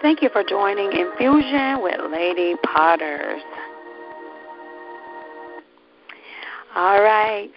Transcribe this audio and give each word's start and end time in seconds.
Thank 0.00 0.22
you 0.22 0.28
for 0.28 0.44
joining 0.44 0.92
Infusion 0.92 1.82
with 1.82 2.00
Lady 2.12 2.54
Potters. 2.62 3.42
All 6.76 7.02
right. 7.02 7.50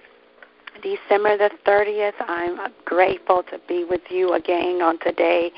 December 0.82 1.38
the 1.38 1.52
30th, 1.68 2.14
I'm 2.22 2.58
grateful 2.86 3.44
to 3.52 3.60
be 3.68 3.84
with 3.84 4.02
you 4.10 4.34
again 4.34 4.82
on 4.82 4.98
today. 5.02 5.52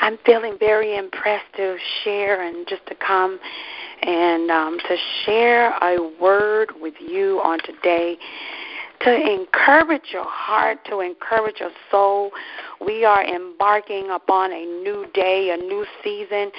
I'm 0.00 0.18
feeling 0.26 0.56
very 0.58 0.96
impressed 0.96 1.54
to 1.56 1.76
share 2.02 2.42
and 2.42 2.66
just 2.66 2.84
to 2.88 2.96
come 2.96 3.38
and 4.02 4.50
um, 4.50 4.78
to 4.88 4.96
share 5.24 5.70
a 5.80 5.98
word 6.20 6.72
with 6.80 6.94
you 6.98 7.40
on 7.44 7.60
today 7.60 8.18
to 9.00 9.14
encourage 9.14 10.10
your 10.12 10.26
heart, 10.26 10.78
to 10.86 11.00
encourage 11.00 11.60
your 11.60 11.70
soul. 11.90 12.30
We 12.84 13.04
are 13.04 13.24
embarking 13.24 14.10
upon 14.10 14.52
a 14.52 14.64
new 14.64 15.06
day, 15.14 15.50
a 15.50 15.56
new 15.56 15.86
season. 16.02 16.50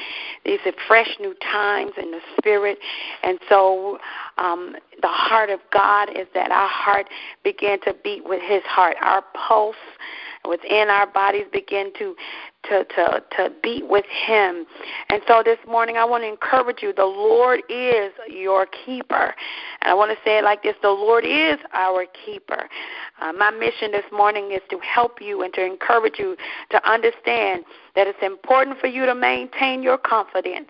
These 0.46 0.60
are 0.66 0.74
fresh 0.88 1.10
new 1.20 1.36
times 1.52 1.92
in 1.98 2.12
the 2.12 2.20
spirit. 2.38 2.78
And 3.24 3.40
so 3.50 4.00
um, 4.38 4.76
the 5.02 5.08
heart 5.08 5.50
of 5.50 5.60
God 5.74 6.10
is 6.10 6.28
that 6.34 6.52
our 6.52 6.70
heart 6.70 7.08
begin 7.44 7.80
to 7.82 7.96
beat 8.04 8.24
with 8.26 8.42
his 8.42 8.64
heart. 8.64 8.96
Our 9.02 9.24
pulse 9.34 9.76
within 10.48 10.90
our 10.90 11.08
bodies 11.08 11.46
begin 11.52 11.92
to 12.00 12.16
to 12.64 12.84
to 12.84 13.24
to 13.38 13.52
beat 13.64 13.88
with 13.88 14.06
him. 14.06 14.66
And 15.10 15.22
so 15.28 15.42
this 15.44 15.58
morning 15.68 15.98
I 15.98 16.06
want 16.06 16.24
to 16.24 16.28
encourage 16.28 16.82
you. 16.82 16.94
The 16.94 17.06
Lord 17.06 17.62
is 17.70 18.12
your 18.28 18.68
keeper. 18.86 19.34
And 19.82 19.92
I 19.92 19.94
want 19.94 20.12
to 20.12 20.18
say 20.24 20.40
it 20.40 20.44
like 20.44 20.64
this, 20.64 20.76
the 20.82 20.90
Lord 20.90 21.26
is 21.26 21.58
our 21.74 22.06
keeper. 22.26 22.70
Uh, 23.22 23.34
my 23.34 23.52
mission 23.52 23.92
this 23.92 24.06
morning 24.12 24.52
is 24.52 24.62
to 24.70 24.80
help 24.80 25.22
you 25.22 25.44
and 25.44 25.54
to 25.54 25.66
encourage 25.66 26.20
you 26.20 26.36
to 26.72 26.90
understand 26.90 27.64
that 27.96 28.08
it's 28.08 28.20
important 28.22 28.78
for 28.80 28.88
you 28.88 29.06
to 29.06 29.16
maintain 29.16 29.82
your 29.82 29.98
confidence. 29.98 30.70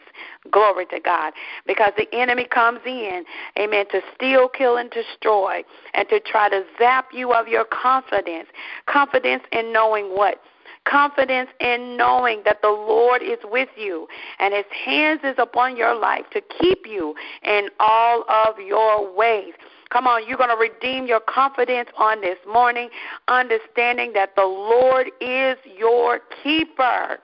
Glory 0.52 0.86
to 0.88 1.00
God. 1.00 1.34
Because 1.68 1.92
the 1.98 2.08
enemy 2.14 2.46
comes 2.46 2.80
in, 2.86 3.24
amen, 3.58 3.86
to 3.92 4.02
steal, 4.16 4.48
kill, 4.50 4.78
and 4.78 4.90
destroy, 4.92 5.64
and 5.94 6.08
to 6.10 6.20
try 6.20 6.50
to 6.50 6.64
zap 6.78 7.10
you 7.14 7.34
of 7.34 7.48
your 7.48 7.66
confidence. 7.66 8.48
Confidence 8.86 9.44
in 9.52 9.74
knowing 9.74 10.06
what? 10.16 10.42
Confidence 10.86 11.50
in 11.60 11.98
knowing 11.98 12.42
that 12.46 12.62
the 12.62 12.70
Lord 12.70 13.22
is 13.22 13.38
with 13.44 13.70
you 13.78 14.08
and 14.40 14.54
his 14.54 14.66
hands 14.86 15.22
is 15.24 15.36
upon 15.38 15.78
your 15.78 15.96
life 15.96 16.26
to 16.34 16.42
keep 16.60 16.86
you 16.88 17.16
in 17.44 17.70
all 17.80 18.24
of 18.30 18.60
your 18.60 19.14
ways. 19.16 19.54
Come 19.92 20.06
on, 20.06 20.28
you're 20.28 20.38
going 20.38 20.50
to 20.50 20.56
redeem 20.56 21.08
your 21.08 21.20
confidence 21.20 21.90
on 21.98 22.22
this 22.22 22.38
morning, 22.48 22.90
understanding 23.28 24.14
that 24.14 24.36
the 24.36 24.44
Lord 24.44 25.08
is 25.20 25.58
your 25.78 26.20
keeper. 26.44 27.20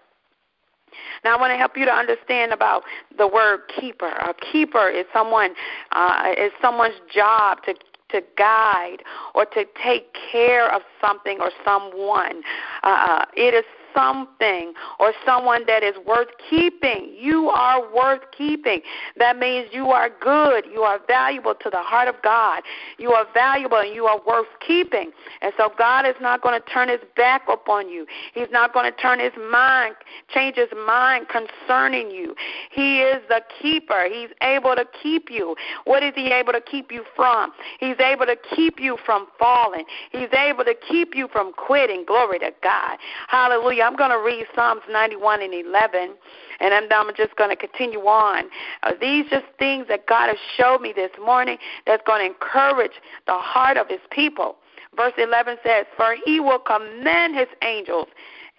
Now, 1.24 1.36
I 1.36 1.40
want 1.40 1.52
to 1.52 1.58
help 1.58 1.78
you 1.78 1.86
to 1.86 1.92
understand 1.92 2.54
about 2.54 2.84
the 3.18 3.28
word 3.28 3.62
keeper. 3.80 4.10
A 4.10 4.34
keeper 4.52 4.90
is 4.90 5.06
someone 5.14 5.54
uh, 5.92 6.32
is 6.38 6.52
someone's 6.62 6.96
job 7.14 7.60
to 7.66 7.74
to 8.10 8.22
guide 8.38 9.04
or 9.34 9.46
to 9.46 9.66
take 9.84 10.16
care 10.32 10.74
of 10.74 10.82
something 11.02 11.40
or 11.40 11.52
someone. 11.64 12.42
Uh, 12.84 12.88
uh, 12.88 13.26
it 13.36 13.54
is 13.54 13.66
something 13.96 14.74
or 15.00 15.14
someone 15.26 15.64
that 15.68 15.84
is 15.84 15.96
worth 16.06 16.28
keeping. 16.50 17.16
You 17.20 17.50
are 17.50 17.82
worth 17.94 18.22
keeping. 18.38 18.82
That 19.18 19.38
means 19.38 19.70
you 19.72 19.88
are 19.88 20.10
good. 20.22 20.66
You 20.72 20.82
are 20.82 21.00
valuable 21.08 21.56
to 21.56 21.70
the 21.70 21.82
heart 21.82 22.08
of 22.08 22.16
God. 22.22 22.62
You 22.98 23.12
are 23.12 23.26
valuable 23.34 23.78
and 23.78 23.94
you 23.96 24.06
are 24.06 24.20
worth 24.28 24.48
keeping. 24.66 25.12
And 25.42 25.54
so 25.58 25.72
God 25.78 26.06
is 26.06 26.16
not 26.22 26.42
going 26.42 26.60
to 26.60 26.70
turn 26.70 26.90
his 26.90 27.00
back 27.16 27.44
upon 27.52 27.90
you. 27.90 28.06
He's 28.34 28.50
not 28.52 28.74
going 28.74 28.92
to 28.92 28.98
turn 28.98 29.20
his 29.20 29.34
mind, 29.52 29.96
change 30.34 30.56
his 30.58 30.70
mind 30.86 31.28
concerning 31.30 32.12
you. 32.12 32.36
He 32.72 33.00
is 33.02 33.22
the 33.30 33.42
keeper. 33.62 34.08
He's 34.12 34.30
able 34.42 34.76
to 34.76 34.86
keep 35.02 35.30
you. 35.30 35.56
What 35.86 36.04
is 36.04 36.14
he 36.16 36.28
able 36.28 36.54
to 36.54 36.62
keep 36.62 36.92
you 36.92 37.04
from? 37.16 37.52
He's 37.80 38.00
able 38.00 38.26
to 38.26 38.36
keep 38.56 38.80
you 38.80 38.98
from 39.06 39.28
falling. 39.40 39.86
He's 40.12 40.34
able 40.34 40.64
to 40.66 40.76
keep 40.90 41.16
you 41.16 41.28
from 41.32 41.54
quitting. 41.54 42.06
Glory 42.06 42.40
to 42.40 42.52
God. 42.62 42.98
Hallelujah. 43.28 43.85
I'm 43.86 43.96
going 43.96 44.10
to 44.10 44.18
read 44.18 44.48
Psalms 44.56 44.82
91 44.90 45.44
and 45.44 45.54
11, 45.54 46.16
and 46.60 46.74
I'm, 46.74 46.86
I'm 46.92 47.16
just 47.16 47.36
going 47.36 47.52
to 47.52 47.56
continue 47.56 48.00
on. 48.00 48.46
Uh, 48.82 48.94
these 49.00 49.26
just 49.30 49.46
things 49.60 49.86
that 49.90 50.08
God 50.08 50.30
has 50.30 50.38
showed 50.58 50.82
me 50.82 50.92
this 50.92 51.12
morning 51.24 51.60
that's 51.86 52.02
going 52.08 52.22
to 52.22 52.26
encourage 52.26 52.94
the 53.28 53.34
heart 53.34 53.78
of 53.78 53.88
his 53.88 54.00
people. 54.10 54.56
Verse 54.98 55.14
11 55.20 55.58
says, 55.64 55.86
For 55.96 56.16
he 56.26 56.40
will 56.40 56.58
command 56.58 57.36
his 57.36 57.48
angels, 57.62 58.08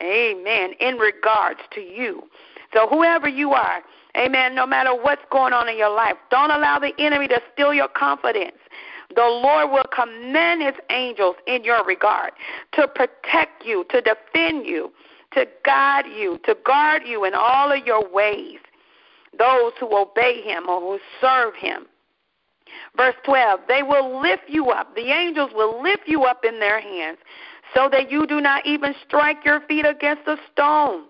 amen, 0.00 0.74
in 0.78 0.94
regards 0.94 1.60
to 1.72 1.80
you. 1.80 2.22
So 2.72 2.86
whoever 2.86 3.26
you 3.26 3.50
are, 3.50 3.82
amen, 4.16 4.54
no 4.54 4.64
matter 4.64 4.94
what's 4.94 5.22
going 5.32 5.52
on 5.52 5.68
in 5.68 5.76
your 5.76 5.94
life, 5.94 6.16
don't 6.30 6.52
allow 6.52 6.78
the 6.78 6.92
enemy 7.00 7.26
to 7.28 7.40
steal 7.52 7.74
your 7.74 7.88
confidence 7.88 8.58
the 9.14 9.22
Lord 9.22 9.70
will 9.70 9.86
command 9.94 10.62
his 10.62 10.74
angels 10.90 11.36
in 11.46 11.62
your 11.62 11.84
regard 11.84 12.32
to 12.72 12.88
protect 12.88 13.64
you, 13.64 13.84
to 13.90 14.00
defend 14.00 14.66
you, 14.66 14.90
to 15.36 15.46
guide 15.64 16.06
you, 16.06 16.38
to 16.44 16.56
guard 16.64 17.02
you 17.06 17.24
in 17.24 17.34
all 17.34 17.70
of 17.70 17.86
your 17.86 18.08
ways, 18.12 18.58
those 19.38 19.72
who 19.78 19.96
obey 19.96 20.42
him 20.42 20.68
or 20.68 20.80
who 20.80 20.98
serve 21.20 21.54
him. 21.54 21.86
Verse 22.96 23.14
12, 23.24 23.60
they 23.68 23.82
will 23.82 24.20
lift 24.20 24.44
you 24.48 24.70
up. 24.70 24.94
The 24.96 25.12
angels 25.12 25.50
will 25.54 25.82
lift 25.82 26.02
you 26.06 26.24
up 26.24 26.44
in 26.44 26.58
their 26.58 26.80
hands 26.80 27.18
so 27.74 27.88
that 27.90 28.10
you 28.10 28.26
do 28.26 28.40
not 28.40 28.66
even 28.66 28.94
strike 29.06 29.44
your 29.44 29.60
feet 29.68 29.86
against 29.86 30.26
a 30.26 30.36
stone. 30.52 31.04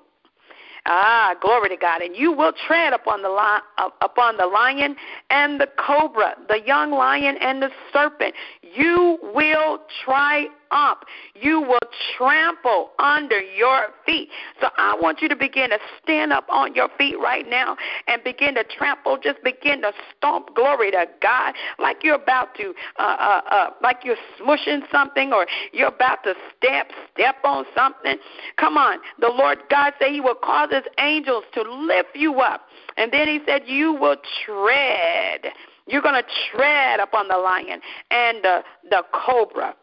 Ah, 0.89 1.35
glory 1.41 1.69
to 1.71 1.77
God. 1.77 2.01
And 2.01 2.15
you 2.15 2.31
will 2.33 2.53
tread 2.67 2.93
upon 2.93 3.23
the 3.23 3.29
lion, 3.29 3.63
upon 4.01 4.37
the 4.37 4.47
lion 4.47 4.95
and 5.31 5.61
the 5.61 5.69
cobra, 5.77 6.37
the 6.49 6.61
young 6.65 6.93
lion 6.93 7.37
and 7.41 7.61
the 7.61 7.71
serpent. 7.93 8.35
You 8.77 9.19
will 9.35 9.79
triumph 10.05 10.53
up. 10.71 11.05
You 11.35 11.61
will 11.61 11.79
trample 12.17 12.91
under 12.99 13.41
your 13.41 13.89
feet. 14.05 14.29
So 14.61 14.69
I 14.77 14.97
want 15.01 15.23
you 15.23 15.29
to 15.29 15.37
begin 15.37 15.71
to 15.71 15.79
stand 16.03 16.33
up 16.33 16.47
on 16.49 16.75
your 16.75 16.89
feet 16.99 17.17
right 17.19 17.49
now 17.49 17.77
and 18.07 18.23
begin 18.25 18.55
to 18.55 18.65
trample. 18.65 19.19
Just 19.23 19.43
begin 19.43 19.83
to 19.83 19.93
stomp. 20.17 20.55
Glory 20.55 20.91
to 20.93 21.07
God, 21.21 21.55
like 21.79 21.99
you're 22.03 22.17
about 22.17 22.55
to, 22.57 22.75
uh, 22.99 23.03
uh, 23.03 23.41
uh, 23.51 23.71
like 23.83 23.99
you're 24.05 24.17
smushing 24.41 24.83
something 24.91 25.33
or 25.33 25.47
you're 25.73 25.89
about 25.89 26.23
to 26.25 26.35
step, 26.57 26.91
step 27.13 27.37
on 27.45 27.65
something. 27.75 28.17
Come 28.57 28.77
on, 28.77 28.99
the 29.21 29.29
Lord 29.29 29.59
God 29.71 29.93
said 29.99 30.11
He 30.11 30.21
will 30.21 30.35
cause 30.35 30.71
His 30.71 30.85
angels 30.99 31.45
to 31.55 31.63
lift 31.63 32.11
you 32.15 32.41
up, 32.41 32.63
and 32.97 33.13
then 33.13 33.29
He 33.29 33.41
said 33.47 33.63
you 33.67 33.93
will 33.93 34.17
tread. 34.45 35.53
You're 35.87 36.03
going 36.03 36.23
to 36.23 36.29
tread 36.53 37.01
upon 37.01 37.29
the 37.29 37.37
lion 37.37 37.81
and 38.11 38.43
the, 38.43 38.63
the 38.91 39.03
cobra. 39.13 39.75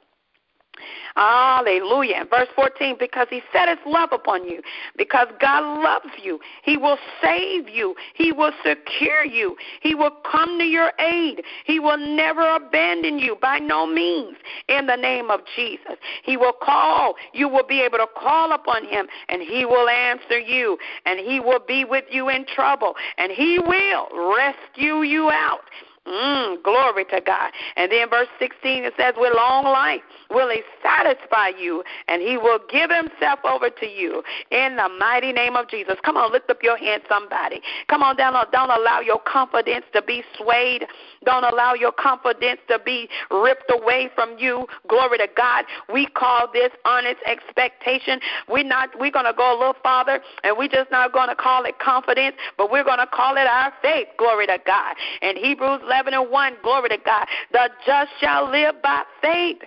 Hallelujah. 1.15 2.25
Verse 2.29 2.47
14, 2.55 2.95
because 2.99 3.27
he 3.29 3.41
set 3.51 3.69
his 3.69 3.77
love 3.85 4.09
upon 4.11 4.49
you, 4.49 4.61
because 4.97 5.27
God 5.39 5.83
loves 5.83 6.13
you, 6.21 6.39
he 6.63 6.77
will 6.77 6.97
save 7.21 7.69
you, 7.69 7.95
he 8.15 8.31
will 8.31 8.51
secure 8.65 9.23
you, 9.23 9.55
he 9.81 9.93
will 9.93 10.11
come 10.29 10.57
to 10.57 10.65
your 10.65 10.91
aid, 10.99 11.43
he 11.65 11.79
will 11.79 11.97
never 11.97 12.55
abandon 12.55 13.19
you 13.19 13.37
by 13.39 13.59
no 13.59 13.85
means 13.85 14.37
in 14.67 14.87
the 14.87 14.95
name 14.95 15.29
of 15.29 15.41
Jesus. 15.55 15.97
He 16.23 16.35
will 16.35 16.53
call, 16.53 17.13
you 17.33 17.47
will 17.47 17.67
be 17.67 17.81
able 17.81 17.99
to 17.99 18.07
call 18.17 18.51
upon 18.51 18.85
him, 18.85 19.07
and 19.29 19.41
he 19.41 19.65
will 19.65 19.87
answer 19.87 20.39
you, 20.39 20.79
and 21.05 21.19
he 21.19 21.39
will 21.39 21.61
be 21.65 21.85
with 21.85 22.05
you 22.09 22.29
in 22.29 22.45
trouble, 22.47 22.95
and 23.17 23.31
he 23.31 23.59
will 23.59 24.07
rescue 24.35 25.03
you 25.03 25.29
out. 25.29 25.61
Mm, 26.05 26.61
glory 26.63 27.05
to 27.05 27.21
God. 27.21 27.51
And 27.77 27.89
then 27.89 28.09
verse 28.09 28.27
16 28.37 28.83
it 28.83 28.93
says, 28.97 29.13
With 29.17 29.33
long 29.35 29.63
life 29.63 30.01
will 30.29 30.49
he 30.49 30.61
satisfy 30.83 31.49
you, 31.57 31.81
and 32.09 32.21
he 32.21 32.35
will 32.35 32.59
give 32.69 32.89
himself 32.91 33.39
over 33.45 33.69
to 33.69 33.85
you 33.85 34.21
in 34.51 34.75
the 34.75 34.89
mighty 34.99 35.31
name 35.31 35.55
of 35.55 35.69
Jesus. 35.69 35.95
Come 36.03 36.17
on, 36.17 36.33
lift 36.33 36.49
up 36.49 36.61
your 36.61 36.75
hand, 36.75 37.03
somebody. 37.07 37.61
Come 37.87 38.03
on, 38.03 38.17
down, 38.17 38.33
don't 38.51 38.69
allow 38.69 38.99
your 38.99 39.19
confidence 39.19 39.85
to 39.93 40.01
be 40.01 40.23
swayed. 40.37 40.85
Don't 41.23 41.45
allow 41.45 41.73
your 41.73 41.93
confidence 41.93 42.59
to 42.67 42.79
be 42.79 43.07
ripped 43.31 43.71
away 43.71 44.09
from 44.13 44.37
you. 44.37 44.67
Glory 44.89 45.19
to 45.19 45.27
God. 45.37 45.63
We 45.91 46.07
call 46.07 46.49
this 46.51 46.71
honest 46.83 47.19
expectation. 47.25 48.19
We're 48.49 48.65
not 48.65 48.89
we're 48.99 49.11
gonna 49.11 49.33
go 49.35 49.55
a 49.55 49.57
little 49.57 49.75
farther 49.81 50.19
and 50.43 50.57
we're 50.57 50.67
just 50.67 50.91
not 50.91 51.13
gonna 51.13 51.35
call 51.35 51.63
it 51.63 51.79
confidence, 51.79 52.35
but 52.57 52.71
we're 52.71 52.83
gonna 52.83 53.07
call 53.07 53.37
it 53.37 53.47
our 53.47 53.71
faith. 53.81 54.07
Glory 54.17 54.47
to 54.47 54.59
God. 54.65 54.95
And 55.21 55.37
Hebrews 55.37 55.81
11 55.93 56.13
and 56.13 56.31
1, 56.31 56.53
glory 56.63 56.89
to 56.89 56.97
God. 57.05 57.27
The 57.51 57.69
just 57.85 58.11
shall 58.19 58.49
live 58.49 58.81
by 58.81 59.03
faith. 59.21 59.59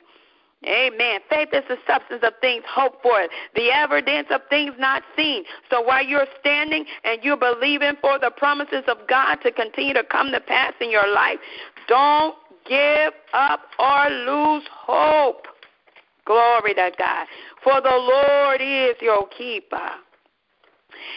Amen. 0.64 1.20
Faith 1.30 1.50
is 1.52 1.62
the 1.68 1.76
substance 1.86 2.22
of 2.24 2.32
things 2.40 2.64
hoped 2.68 3.00
for, 3.02 3.28
the 3.54 3.70
evidence 3.70 4.26
of 4.30 4.40
things 4.50 4.72
not 4.78 5.04
seen. 5.16 5.44
So 5.70 5.80
while 5.80 6.04
you're 6.04 6.26
standing 6.40 6.84
and 7.04 7.22
you're 7.22 7.36
believing 7.36 7.92
for 8.00 8.18
the 8.18 8.32
promises 8.36 8.82
of 8.88 8.98
God 9.08 9.36
to 9.44 9.52
continue 9.52 9.94
to 9.94 10.02
come 10.02 10.32
to 10.32 10.40
pass 10.40 10.72
in 10.80 10.90
your 10.90 11.08
life, 11.14 11.38
don't 11.86 12.34
give 12.68 13.12
up 13.32 13.60
or 13.78 14.10
lose 14.10 14.64
hope. 14.68 15.46
Glory 16.24 16.74
to 16.74 16.90
God. 16.98 17.26
For 17.62 17.80
the 17.80 17.88
Lord 17.88 18.60
is 18.60 18.96
your 19.00 19.28
keeper. 19.28 19.90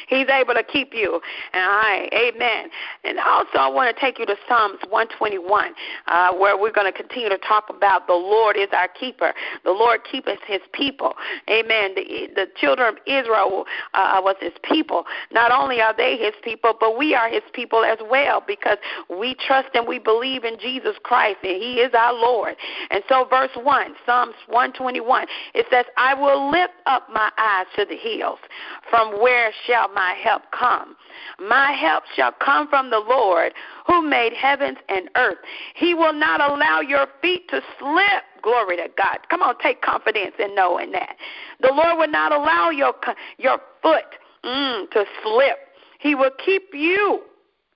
He's 0.07 0.27
able 0.29 0.53
to 0.53 0.63
keep 0.63 0.93
you. 0.93 1.21
Amen. 1.53 2.69
And 3.03 3.19
also, 3.19 3.57
I 3.57 3.67
want 3.67 3.95
to 3.95 3.99
take 3.99 4.19
you 4.19 4.25
to 4.25 4.35
Psalms 4.47 4.79
121, 4.89 5.73
uh, 6.07 6.33
where 6.33 6.57
we're 6.57 6.71
going 6.71 6.91
to 6.91 6.97
continue 6.97 7.29
to 7.29 7.37
talk 7.39 7.69
about 7.69 8.07
the 8.07 8.13
Lord 8.13 8.57
is 8.57 8.67
our 8.73 8.87
keeper. 8.87 9.33
The 9.63 9.71
Lord 9.71 10.01
keepeth 10.09 10.39
his 10.47 10.61
people. 10.73 11.13
Amen. 11.49 11.95
The, 11.95 12.29
the 12.35 12.47
children 12.55 12.89
of 12.89 12.95
Israel 13.05 13.65
uh, 13.93 14.21
was 14.23 14.35
his 14.39 14.53
people. 14.63 15.05
Not 15.31 15.51
only 15.51 15.81
are 15.81 15.95
they 15.95 16.17
his 16.17 16.33
people, 16.43 16.73
but 16.79 16.97
we 16.97 17.15
are 17.15 17.29
his 17.29 17.43
people 17.53 17.83
as 17.83 17.97
well 18.09 18.43
because 18.45 18.77
we 19.09 19.35
trust 19.35 19.69
and 19.73 19.87
we 19.87 19.99
believe 19.99 20.43
in 20.43 20.59
Jesus 20.59 20.95
Christ 21.03 21.37
and 21.43 21.61
he 21.61 21.75
is 21.75 21.93
our 21.93 22.13
Lord. 22.13 22.55
And 22.91 23.03
so, 23.07 23.25
verse 23.29 23.51
1, 23.55 23.95
Psalms 24.05 24.35
121, 24.47 25.27
it 25.53 25.65
says, 25.69 25.85
I 25.97 26.13
will 26.13 26.49
lift 26.51 26.73
up 26.85 27.07
my 27.11 27.31
eyes 27.37 27.67
to 27.75 27.85
the 27.85 27.95
hills. 27.95 28.39
From 28.89 29.21
where 29.21 29.51
shall 29.69 29.89
my 29.89 30.15
help 30.21 30.43
come? 30.57 30.95
My 31.39 31.71
help 31.71 32.03
shall 32.15 32.31
come 32.31 32.67
from 32.67 32.89
the 32.89 32.99
Lord 32.99 33.53
who 33.85 34.01
made 34.01 34.33
heavens 34.33 34.77
and 34.89 35.09
earth. 35.15 35.37
He 35.75 35.93
will 35.93 36.13
not 36.13 36.41
allow 36.41 36.81
your 36.81 37.07
feet 37.21 37.47
to 37.49 37.61
slip. 37.77 38.23
Glory 38.41 38.77
to 38.77 38.87
God. 38.97 39.19
Come 39.29 39.41
on, 39.41 39.55
take 39.59 39.81
confidence 39.81 40.33
in 40.39 40.55
knowing 40.55 40.91
that. 40.91 41.15
The 41.61 41.71
Lord 41.71 41.97
will 41.99 42.11
not 42.11 42.31
allow 42.31 42.69
your 42.69 42.93
your 43.37 43.59
foot 43.81 44.15
mm, 44.43 44.89
to 44.91 45.05
slip. 45.23 45.57
He 45.99 46.15
will 46.15 46.31
keep 46.43 46.69
you 46.73 47.21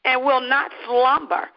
and 0.05 0.23
will 0.23 0.41
not 0.41 0.71
slumber. 0.87 1.49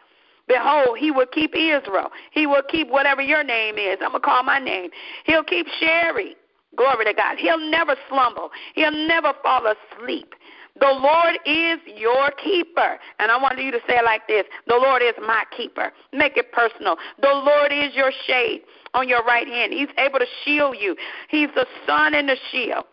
Behold, 0.49 0.99
he 0.99 1.11
will 1.11 1.27
keep 1.27 1.55
Israel. 1.55 2.11
He 2.31 2.47
will 2.47 2.62
keep 2.69 2.89
whatever 2.89 3.21
your 3.21 3.43
name 3.43 3.79
is. 3.79 3.99
I'm 4.00 4.11
going 4.11 4.21
to 4.23 4.27
call 4.27 4.44
my 4.44 4.61
name. 4.61 4.91
He'll 5.25 5.43
keep 5.43 5.67
Sherry. 5.81 6.37
Glory 6.76 7.05
to 7.06 7.14
God. 7.14 7.38
He'll 7.38 7.58
never 7.58 7.96
slumber. 8.08 8.49
He'll 8.75 8.93
never 8.93 9.32
fall 9.43 9.62
asleep. 9.67 10.34
The 10.78 10.93
Lord 10.93 11.38
is 11.46 11.78
your 11.99 12.31
keeper. 12.32 12.99
And 13.19 13.31
I 13.31 13.40
want 13.40 13.58
you 13.58 13.70
to 13.70 13.78
say 13.88 13.96
it 13.96 14.05
like 14.05 14.26
this 14.28 14.44
The 14.67 14.75
Lord 14.75 15.02
is 15.02 15.14
my 15.20 15.44
keeper. 15.56 15.93
Make 16.12 16.37
it 16.37 16.52
personal. 16.52 16.96
The 17.20 17.32
Lord 17.32 17.73
is 17.73 17.94
your 17.94 18.12
shade 18.26 18.62
on 18.94 19.08
your 19.08 19.25
right 19.25 19.46
hand. 19.46 19.73
He's 19.73 19.88
able 19.99 20.19
to 20.19 20.26
shield 20.44 20.76
you. 20.78 20.96
He's 21.28 21.49
the 21.55 21.67
sun 21.87 22.14
and 22.14 22.28
the 22.28 22.37
shield. 22.52 22.84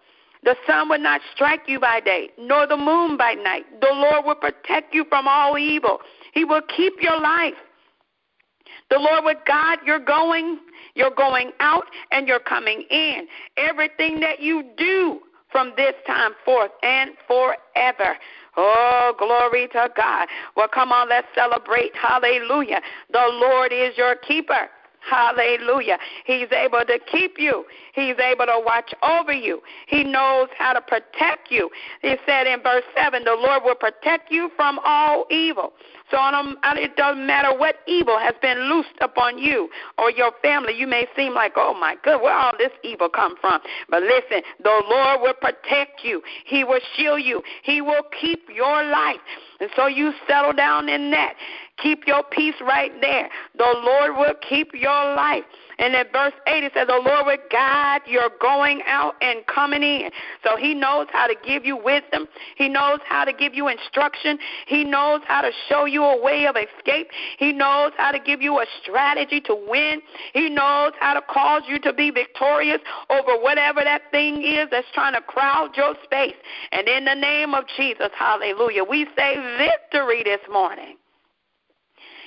The 0.43 0.55
sun 0.67 0.89
will 0.89 0.99
not 0.99 1.21
strike 1.33 1.61
you 1.67 1.79
by 1.79 2.01
day, 2.01 2.29
nor 2.37 2.67
the 2.67 2.75
moon 2.75 3.15
by 3.15 3.33
night. 3.33 3.63
The 3.79 3.91
Lord 3.93 4.25
will 4.25 4.35
protect 4.35 4.93
you 4.93 5.05
from 5.07 5.25
all 5.25 5.57
evil. 5.57 5.99
He 6.33 6.43
will 6.43 6.61
keep 6.75 6.93
your 7.01 7.19
life. 7.19 7.53
The 8.89 8.99
Lord 8.99 9.23
will 9.23 9.41
guide 9.47 9.79
your 9.85 9.99
going, 9.99 10.59
your 10.95 11.11
going 11.11 11.51
out, 11.59 11.85
and 12.11 12.27
you're 12.27 12.39
coming 12.39 12.83
in. 12.89 13.27
Everything 13.57 14.19
that 14.19 14.41
you 14.41 14.63
do 14.77 15.19
from 15.51 15.73
this 15.77 15.93
time 16.05 16.31
forth 16.43 16.71
and 16.81 17.11
forever. 17.27 18.17
Oh, 18.57 19.13
glory 19.17 19.67
to 19.69 19.89
God. 19.95 20.27
Well, 20.57 20.67
come 20.67 20.91
on, 20.91 21.09
let's 21.09 21.27
celebrate. 21.33 21.95
Hallelujah. 21.95 22.81
The 23.11 23.27
Lord 23.31 23.71
is 23.71 23.97
your 23.97 24.15
keeper. 24.15 24.69
Hallelujah. 25.09 25.97
He's 26.25 26.51
able 26.51 26.81
to 26.87 26.97
keep 27.11 27.37
you. 27.37 27.65
He's 27.93 28.15
able 28.19 28.45
to 28.45 28.61
watch 28.65 28.93
over 29.03 29.33
you. 29.33 29.61
He 29.87 30.03
knows 30.03 30.47
how 30.57 30.73
to 30.73 30.81
protect 30.81 31.51
you. 31.51 31.69
He 32.01 32.15
said 32.25 32.47
in 32.47 32.61
verse 32.61 32.83
7 32.95 33.23
the 33.23 33.35
Lord 33.35 33.63
will 33.65 33.75
protect 33.75 34.31
you 34.31 34.49
from 34.55 34.79
all 34.85 35.25
evil. 35.29 35.73
So 36.13 36.19
it 36.75 36.95
doesn't 36.95 37.25
matter 37.25 37.57
what 37.57 37.77
evil 37.87 38.19
has 38.19 38.35
been 38.39 38.69
loosed 38.69 38.93
upon 39.01 39.39
you 39.39 39.67
or 39.97 40.11
your 40.11 40.31
family. 40.43 40.73
You 40.77 40.85
may 40.85 41.07
seem 41.15 41.33
like, 41.33 41.53
oh 41.55 41.73
my 41.73 41.95
God, 42.05 42.21
where 42.21 42.35
all 42.35 42.53
this 42.59 42.69
evil 42.83 43.09
come 43.09 43.35
from? 43.41 43.59
But 43.89 44.03
listen, 44.03 44.43
the 44.61 44.83
Lord 44.87 45.21
will 45.21 45.33
protect 45.33 46.03
you. 46.03 46.21
He 46.45 46.63
will 46.63 46.81
shield 46.95 47.23
you. 47.23 47.41
He 47.63 47.81
will 47.81 48.03
keep 48.21 48.47
your 48.53 48.83
life. 48.83 49.17
And 49.59 49.71
so 49.75 49.87
you 49.87 50.13
settle 50.27 50.53
down 50.53 50.87
in 50.87 51.09
that. 51.11 51.33
Keep 51.77 52.05
your 52.05 52.21
peace 52.23 52.55
right 52.61 52.91
there. 53.01 53.29
The 53.57 53.81
Lord 53.83 54.15
will 54.15 54.35
keep 54.47 54.73
your 54.73 55.15
life. 55.15 55.43
And 55.79 55.95
in 55.95 56.05
verse 56.13 56.33
8, 56.47 56.63
it 56.63 56.71
says, 56.75 56.87
The 56.87 57.01
Lord 57.03 57.25
will 57.25 57.37
guide 57.51 58.01
your 58.05 58.29
going 58.39 58.81
out 58.85 59.15
and 59.21 59.45
coming 59.47 59.81
in. 59.81 60.11
So 60.43 60.55
he 60.55 60.75
knows 60.75 61.07
how 61.11 61.25
to 61.25 61.35
give 61.45 61.65
you 61.65 61.75
wisdom. 61.75 62.27
He 62.57 62.69
knows 62.69 62.99
how 63.07 63.25
to 63.25 63.33
give 63.33 63.55
you 63.55 63.69
instruction. 63.69 64.37
He 64.67 64.83
knows 64.83 65.21
how 65.25 65.41
to 65.41 65.51
show 65.67 65.85
you 65.85 66.02
a 66.03 66.21
way 66.21 66.47
of 66.47 66.55
escape. 66.55 67.09
He 67.37 67.51
knows 67.51 67.91
how 67.97 68.11
to 68.11 68.19
give 68.19 68.41
you 68.41 68.59
a 68.59 68.65
strategy 68.81 69.41
to 69.41 69.55
win. 69.67 70.01
He 70.33 70.49
knows 70.49 70.93
how 70.99 71.13
to 71.13 71.21
cause 71.21 71.63
you 71.67 71.79
to 71.79 71.93
be 71.93 72.11
victorious 72.11 72.79
over 73.09 73.41
whatever 73.41 73.83
that 73.83 74.03
thing 74.11 74.43
is 74.43 74.67
that's 74.71 74.87
trying 74.93 75.13
to 75.13 75.21
crowd 75.21 75.71
your 75.75 75.95
space. 76.03 76.35
And 76.71 76.87
in 76.87 77.05
the 77.05 77.15
name 77.15 77.53
of 77.53 77.65
Jesus, 77.77 78.09
hallelujah, 78.17 78.83
we 78.83 79.07
say 79.15 79.35
victory 79.57 80.23
this 80.23 80.41
morning. 80.51 80.97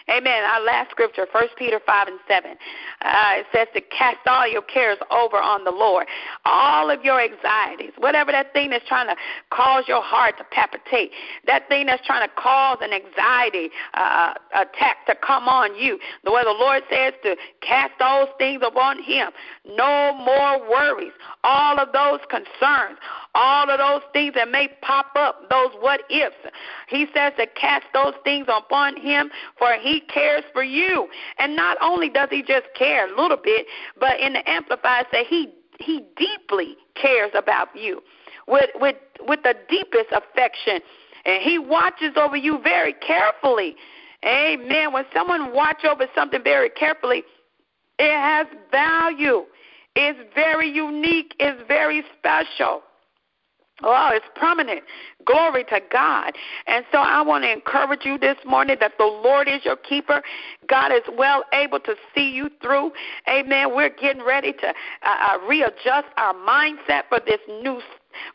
Amen. 0.09 0.45
Our 0.45 0.63
last 0.63 0.93
scripture, 0.93 1.27
1 1.33 1.45
Peter 1.59 1.81
5 1.85 2.09
and 2.09 2.21
7. 2.29 2.57
Uh, 3.03 3.43
it 3.43 3.47
says 3.53 3.69
to 3.75 3.81
cast 3.81 4.27
all 4.27 4.49
your 4.49 4.63
cares 4.63 4.99
over 5.11 5.37
on 5.37 5.65
the 5.65 5.71
Lord. 5.71 6.07
All 6.45 6.91
of 6.91 7.05
your 7.05 7.21
anxieties, 7.21 7.93
whatever 7.99 8.33
that 8.33 8.53
thing 8.53 8.71
that's 8.71 8.87
trying 8.89 9.09
to 9.09 9.17
cause 9.51 9.85
your 9.87 10.03
heart 10.03 10.39
to 10.39 10.45
palpitate, 10.45 11.11
that 11.47 11.69
thing 11.69 11.87
that's 11.87 12.05
trying 12.07 12.27
to 12.27 12.35
cause 12.35 12.79
an 12.81 12.93
anxiety 12.93 13.71
uh, 13.95 14.35
attack 14.55 15.07
to 15.07 15.15
come 15.15 15.49
on 15.49 15.77
you. 15.77 15.99
The 16.25 16.33
way 16.33 16.43
the 16.45 16.51
Lord 16.51 16.83
says 16.91 17.13
to 17.23 17.37
cast 17.61 17.93
those 17.99 18.29
things 18.39 18.63
upon 18.65 19.03
Him. 19.03 19.31
No 19.67 20.15
more 20.15 20.59
worries. 20.69 21.13
All 21.45 21.79
of 21.79 21.93
those 21.93 22.21
concerns, 22.31 22.99
all 23.35 23.69
of 23.69 23.79
those 23.79 24.03
things 24.13 24.35
that 24.35 24.51
may 24.51 24.69
pop 24.81 25.07
up, 25.17 25.49
those 25.51 25.71
what 25.81 26.01
ifs. 26.11 26.35
He 26.89 27.07
says 27.15 27.33
to 27.39 27.47
cast 27.47 27.85
those 27.93 28.15
things 28.25 28.47
upon 28.49 28.97
him, 28.97 29.31
for 29.59 29.75
he 29.75 30.01
cares 30.01 30.45
for 30.53 30.63
you. 30.63 31.09
And 31.39 31.57
not 31.57 31.77
only 31.83 32.09
does 32.09 32.29
he 32.31 32.43
just 32.43 32.67
care 32.77 32.86
a 32.95 33.07
little 33.21 33.37
bit, 33.37 33.67
but 33.99 34.21
in 34.21 34.35
the 34.35 34.49
Amplified 34.49 35.07
say 35.11 35.25
he 35.25 35.53
he 35.79 36.07
deeply 36.17 36.77
cares 36.95 37.31
about 37.35 37.69
you 37.75 38.03
with 38.49 38.71
with 38.77 38.97
with 39.21 39.43
the 39.43 39.55
deepest 39.69 40.13
affection. 40.13 40.81
And 41.25 41.43
he 41.43 41.59
watches 41.59 42.13
over 42.17 42.37
you 42.37 42.61
very 42.63 42.95
carefully. 42.95 43.75
Amen. 44.25 44.93
When 44.93 45.05
someone 45.13 45.53
watch 45.53 45.85
over 45.85 46.07
something 46.15 46.43
very 46.43 46.71
carefully, 46.71 47.25
it 47.99 48.13
has 48.13 48.47
value. 48.71 49.45
It's 49.97 50.19
very 50.35 50.69
unique. 50.69 51.35
It's 51.41 51.61
very 51.67 52.05
special. 52.19 52.83
Oh, 53.83 54.11
it's 54.13 54.27
prominent. 54.35 54.83
Glory 55.27 55.65
to 55.65 55.81
God. 55.93 56.33
And 56.67 56.85
so 56.91 56.99
I 56.99 57.21
want 57.21 57.45
to 57.45 57.53
encourage 57.53 58.05
you 58.05 58.17
this 58.19 58.37
morning 58.47 58.77
that 58.81 58.93
the 58.99 59.05
Lord 59.05 59.49
is 59.49 59.65
your 59.65 59.77
keeper. 59.77 60.23
God 60.67 60.93
is 60.93 61.03
well 61.19 61.45
able 61.53 61.81
to 61.81 61.95
see 62.15 62.31
you 62.31 62.49
through. 62.63 62.93
Amen. 63.29 63.75
We're 63.75 63.91
getting 63.91 64.25
ready 64.25 64.53
to 64.53 64.69
uh, 64.69 64.73
uh, 65.03 65.47
readjust 65.47 66.09
our 66.17 66.33
mindset 66.33 67.03
for 67.11 67.21
this 67.27 67.41
new 67.49 67.81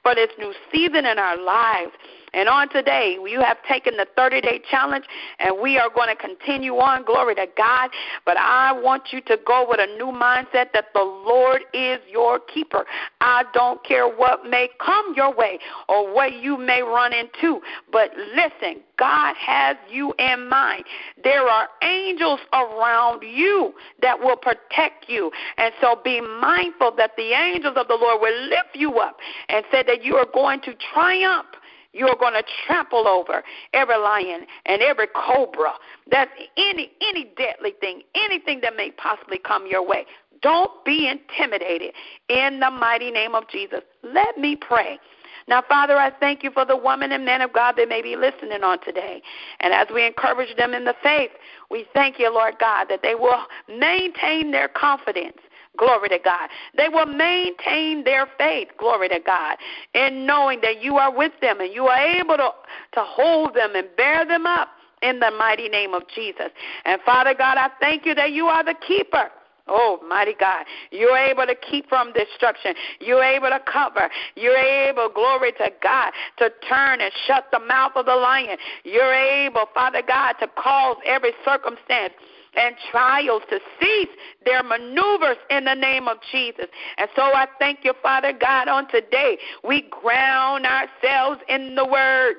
for 0.04 0.14
this 0.14 0.30
new 0.38 0.54
season 0.72 1.08
in 1.08 1.18
our 1.18 1.38
lives. 1.38 1.92
And 2.34 2.48
on 2.48 2.70
today, 2.70 3.18
you 3.28 3.42
have 3.42 3.58
taken 3.68 3.98
the 3.98 4.08
30 4.16 4.42
day 4.42 4.62
challenge, 4.70 5.06
and 5.40 5.60
we 5.62 5.78
are 5.78 5.90
going 5.94 6.10
to 6.10 6.16
continue 6.16 6.76
on. 6.76 7.04
Glory 7.04 7.36
to 7.36 7.48
God. 7.58 7.90
But 8.26 8.38
I 8.38 8.72
want 8.72 9.12
you 9.12 9.22
to 9.22 9.38
go 9.46 9.66
with 9.68 9.80
a 9.82 9.88
new 9.98 10.12
mindset 10.12 10.72
that 10.74 10.86
the 10.94 11.02
Lord 11.02 11.62
is 11.74 12.00
your 12.10 12.40
keeper. 12.40 12.86
I 13.20 13.44
don't 13.54 13.84
care 13.84 14.08
what 14.08 14.46
may 14.46 14.70
come 14.84 15.14
your 15.16 15.36
way 15.36 15.60
or 15.90 16.14
what 16.14 16.34
you 16.34 16.58
may 16.58 16.82
run 16.82 17.14
into. 17.14 17.60
But 17.92 18.12
listen, 18.16 18.82
God 18.98 19.36
has 19.36 19.76
you 19.90 20.14
in 20.20 20.48
mind. 20.48 20.86
There 21.24 21.48
are 21.48 21.68
angels 21.84 22.40
around 22.54 23.24
you 23.24 23.74
that 24.02 24.20
will 24.20 24.38
protect 24.38 25.10
you. 25.10 25.32
And 25.58 25.74
so 25.82 26.00
be 26.04 26.22
mindful 26.22 26.94
that 26.98 27.12
the 27.18 27.34
angels 27.34 27.74
of 27.76 27.88
the 27.88 27.96
Lord 27.96 28.22
will 28.22 28.44
lift 28.44 28.76
you 28.76 29.00
up 29.00 29.18
and 29.50 29.66
say 29.72 29.84
that 29.88 30.04
you 30.04 30.16
are 30.16 30.28
going 30.34 30.62
to 30.62 30.74
triumph 30.94 31.48
you 31.94 32.08
are 32.08 32.16
going 32.18 32.34
to 32.34 32.44
trample 32.66 33.08
over 33.08 33.44
every 33.74 33.98
lion 33.98 34.46
and 34.66 34.82
every 34.82 35.08
cobra. 35.08 35.74
That's 36.10 36.32
any 36.58 36.92
any 37.02 37.32
deadly 37.38 37.74
thing, 37.80 38.04
anything 38.16 38.62
that 38.62 38.76
may 38.76 38.92
possibly 38.92 39.38
come 39.38 39.68
your 39.68 39.86
way. 39.86 40.06
Don't 40.42 40.84
be 40.86 41.08
intimidated 41.08 41.94
in 42.30 42.60
the 42.60 42.72
mighty 42.72 43.12
name 43.12 43.36
of 43.36 43.48
Jesus. 43.50 43.82
Let 44.04 44.38
me 44.38 44.56
pray. 44.56 45.00
Now, 45.48 45.64
Father, 45.68 45.98
I 45.98 46.12
thank 46.20 46.44
you 46.44 46.52
for 46.52 46.66
the 46.66 46.78
woman 46.78 47.12
and 47.12 47.26
man 47.26 47.42
of 47.42 47.52
God 47.54 47.76
that 47.78 47.90
may 47.90 48.02
be 48.02 48.16
listening 48.16 48.64
on 48.64 48.80
today. 48.84 49.22
And 49.60 49.74
as 49.74 49.88
we 49.94 50.06
encourage 50.06 50.56
them 50.56 50.74
in 50.74 50.86
the 50.86 50.96
faith, 51.04 51.32
we 51.70 51.86
thank 51.94 52.20
you, 52.20 52.32
Lord 52.32 52.56
God, 52.60 52.88
that 52.90 53.02
they 53.02 53.16
will 53.16 53.44
maintain 53.68 54.52
their 54.52 54.68
confidence 54.68 55.38
Glory 55.78 56.10
to 56.10 56.20
God. 56.20 56.50
They 56.76 56.90
will 56.90 57.06
maintain 57.06 58.04
their 58.04 58.28
faith. 58.38 58.68
Glory 58.78 59.10
to 59.10 59.20
God. 59.20 59.58
In 59.94 60.26
knowing 60.26 60.60
that 60.62 60.84
you 60.84 60.98
are 60.98 61.16
with 61.16 61.32
them 61.42 61.62
and 61.62 61.74
you 61.74 61.88
are 61.88 61.98
able 61.98 62.38
to, 62.38 62.50
to 62.94 63.02
hold 63.02 63.54
them 63.54 63.76
and 63.76 63.88
bear 63.96 64.26
them 64.26 64.46
up 64.46 64.70
in 65.02 65.20
the 65.20 65.32
mighty 65.32 65.70
name 65.70 65.94
of 65.94 66.04
Jesus. 66.14 66.50
And 66.86 67.02
Father 67.06 67.34
God, 67.34 67.58
I 67.58 67.70
thank 67.80 68.06
you 68.06 68.14
that 68.16 68.32
you 68.32 68.48
are 68.48 68.64
the 68.64 68.76
keeper. 68.86 69.30
Oh, 69.68 70.00
mighty 70.08 70.34
God. 70.38 70.66
You're 70.92 71.18
able 71.18 71.46
to 71.46 71.56
keep 71.56 71.88
from 71.88 72.12
destruction. 72.14 72.74
You're 73.00 73.24
able 73.24 73.50
to 73.50 73.60
cover. 73.72 74.10
You're 74.36 74.58
able, 74.58 75.10
glory 75.10 75.54
to 75.54 75.72
God, 75.82 76.12
to 76.40 76.52
turn 76.68 77.00
and 77.00 77.12
shut 77.26 77.46
the 77.52 77.60
mouth 77.60 77.94
of 77.96 78.06
the 78.06 78.16
lion. 78.16 78.58
You're 78.84 79.14
able, 79.14 79.66
Father 79.74 80.02
God, 80.06 80.34
to 80.42 80.48
cause 80.62 80.98
every 81.06 81.32
circumstance 81.46 82.14
and 82.56 82.76
trials 82.92 83.44
to 83.50 83.60
cease 83.80 84.10
their 84.46 84.64
maneuvers 84.64 85.38
in 85.50 85.66
the 85.66 85.74
name 85.74 86.08
of 86.08 86.18
Jesus. 86.32 86.66
And 86.98 87.10
so 87.16 87.22
I 87.22 87.48
thank 87.60 87.80
you, 87.84 87.94
Father 88.02 88.34
God, 88.34 88.68
on 88.68 88.88
today. 88.90 89.38
We 89.64 89.90
ground 89.90 90.66
ourselves 90.66 91.42
in 91.48 91.76
the 91.76 91.86
word 91.86 92.36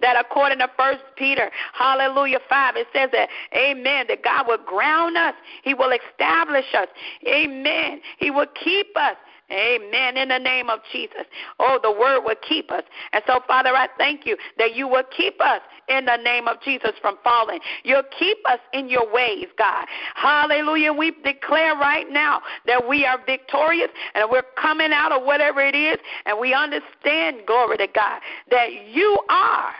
that 0.00 0.16
according 0.18 0.58
to 0.58 0.68
First 0.78 1.02
Peter, 1.16 1.50
hallelujah, 1.72 2.38
5, 2.48 2.76
it 2.76 2.86
says 2.92 3.10
that, 3.12 3.28
amen, 3.54 4.06
that 4.08 4.22
God 4.22 4.46
will 4.46 4.58
ground 4.64 5.16
us. 5.16 5.34
He 5.62 5.74
will 5.74 5.90
establish 5.92 6.66
us. 6.74 6.88
Amen. 7.26 8.00
He 8.18 8.30
will 8.30 8.46
keep 8.62 8.96
us. 8.96 9.16
Amen. 9.50 10.16
In 10.16 10.28
the 10.28 10.38
name 10.38 10.68
of 10.68 10.80
Jesus. 10.92 11.24
Oh, 11.60 11.78
the 11.80 11.90
word 11.90 12.22
will 12.24 12.36
keep 12.48 12.72
us. 12.72 12.82
And 13.12 13.22
so, 13.26 13.40
Father, 13.46 13.70
I 13.76 13.88
thank 13.96 14.26
you 14.26 14.36
that 14.58 14.74
you 14.74 14.88
will 14.88 15.04
keep 15.16 15.40
us 15.40 15.60
in 15.88 16.04
the 16.04 16.16
name 16.16 16.48
of 16.48 16.60
Jesus 16.62 16.92
from 17.00 17.16
falling. 17.22 17.60
You'll 17.84 18.02
keep 18.18 18.38
us 18.48 18.58
in 18.72 18.88
your 18.88 19.12
ways, 19.12 19.46
God. 19.56 19.86
Hallelujah. 20.16 20.92
We 20.92 21.12
declare 21.22 21.76
right 21.76 22.06
now 22.10 22.42
that 22.66 22.88
we 22.88 23.04
are 23.04 23.20
victorious 23.24 23.90
and 24.14 24.28
we're 24.30 24.42
coming 24.60 24.92
out 24.92 25.12
of 25.12 25.24
whatever 25.24 25.60
it 25.60 25.76
is, 25.76 25.98
and 26.24 26.38
we 26.40 26.52
understand, 26.52 27.42
glory 27.46 27.76
to 27.76 27.86
God, 27.86 28.20
that 28.50 28.68
you 28.90 29.18
are 29.28 29.72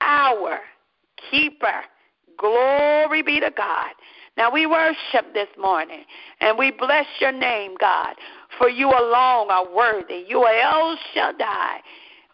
our 0.00 0.60
keeper. 1.30 1.82
Glory 2.38 3.22
be 3.22 3.40
to 3.40 3.50
God. 3.56 3.92
Now 4.36 4.52
we 4.52 4.66
worship 4.66 5.32
this 5.32 5.48
morning 5.58 6.04
and 6.40 6.58
we 6.58 6.70
bless 6.70 7.06
your 7.20 7.32
name, 7.32 7.74
God, 7.80 8.14
for 8.58 8.68
you 8.68 8.88
alone 8.88 9.50
are 9.50 9.74
worthy. 9.74 10.24
You 10.28 10.40
are 10.40 10.96
Shaddai. 11.14 11.80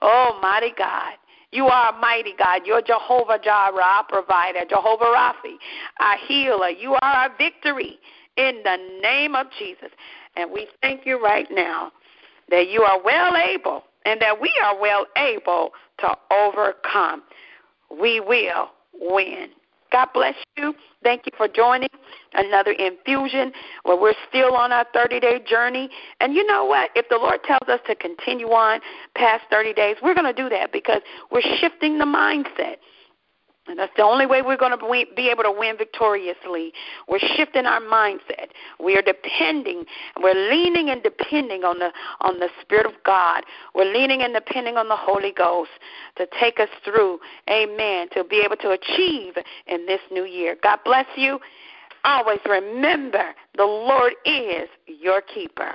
Oh, 0.01 0.39
mighty 0.43 0.73
God. 0.77 1.15
You 1.53 1.67
are 1.67 1.95
a 1.95 1.99
mighty 1.99 2.35
God. 2.37 2.63
You're 2.65 2.83
Jehovah 2.83 3.39
Jireh, 3.43 3.81
our 3.81 4.05
provider, 4.05 4.65
Jehovah 4.69 5.05
Rapha, 5.05 5.55
our 6.01 6.17
healer. 6.27 6.71
You 6.71 6.95
are 6.95 7.05
our 7.05 7.37
victory 7.37 7.99
in 8.37 8.63
the 8.65 8.79
name 9.03 9.35
of 9.35 9.47
Jesus. 9.59 9.91
And 10.37 10.51
we 10.51 10.67
thank 10.81 11.07
you 11.07 11.23
right 11.23 11.47
now 11.51 11.93
that 12.49 12.69
you 12.69 12.83
are 12.83 13.01
well 13.03 13.37
able 13.37 13.85
and 14.07 14.21
that 14.23 14.41
we 14.41 14.53
are 14.65 14.81
well 14.81 15.07
able 15.17 15.71
to 15.99 16.09
overcome. 16.33 17.23
We 17.91 18.21
will 18.21 18.71
win. 18.99 19.51
God 19.93 20.09
bless 20.15 20.35
you. 20.57 20.75
Thank 21.03 21.27
you 21.27 21.33
for 21.37 21.49
joining 21.49 21.91
another 22.35 22.73
infusion 22.73 23.53
where 23.85 24.01
we're 24.01 24.15
still 24.29 24.57
on 24.57 24.73
our 24.73 24.87
30 24.95 25.21
day 25.21 25.41
journey. 25.47 25.91
And 26.21 26.35
you 26.35 26.47
know 26.47 26.65
what? 26.65 26.91
If 26.97 27.09
the 27.09 27.17
Lord 27.17 27.43
tells 27.45 27.69
us 27.69 27.81
to 27.87 27.95
continue 27.95 28.49
on 28.49 28.81
past 29.15 29.45
30 29.51 29.75
days, 29.75 29.97
we're 30.03 30.15
going 30.15 30.35
to 30.35 30.43
do 30.43 30.49
that 30.49 30.73
because 30.73 31.03
we're 31.31 31.43
shifting 31.61 31.99
the 31.99 32.05
mindset. 32.05 32.77
And 33.69 33.78
that's 33.78 33.92
the 33.97 34.02
only 34.02 34.26
way 34.26 34.42
we're 34.42 34.57
going 34.57 34.76
to 34.76 35.04
be 35.14 35.28
able 35.28 35.45
to 35.45 35.54
win 35.57 35.76
victoriously. 35.76 36.73
We're 37.09 37.21
shifting 37.21 37.64
our 37.64 37.81
mindset. 37.81 38.49
We 38.83 38.97
are 38.97 39.02
depending, 39.02 39.85
we're 40.21 40.50
leaning 40.50 40.90
and 40.90 41.00
depending 41.00 41.62
on 41.62 41.78
the 41.78 41.92
on 42.23 42.40
the 42.40 42.49
Spirit 42.61 42.87
of 42.87 42.95
God. 43.04 43.45
We're 43.75 43.92
leaning 43.92 44.23
and 44.23 44.35
depending 44.35 44.76
on 44.76 44.88
the 44.88 44.97
Holy 44.97 45.33
Ghost 45.33 45.71
to 46.16 46.26
take 46.40 46.59
us 46.59 46.69
through, 46.85 47.21
amen, 47.49 48.09
to 48.14 48.25
be 48.25 48.42
able 48.45 48.57
to 48.57 48.71
achieve 48.71 49.35
in 49.69 49.87
this 49.87 50.00
new 50.11 50.25
year. 50.25 50.57
God 50.61 50.81
bless 50.85 51.07
you. 51.16 51.38
Always 52.04 52.40
remember 52.45 53.33
the 53.57 53.64
Lord 53.64 54.14
is 54.25 54.69
your 54.87 55.21
keeper. 55.21 55.75